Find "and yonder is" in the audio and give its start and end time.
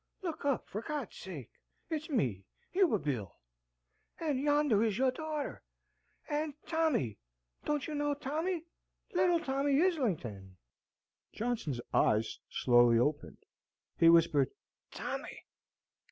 4.19-4.97